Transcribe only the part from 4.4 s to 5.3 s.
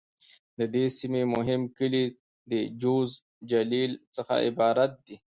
عبارت دي.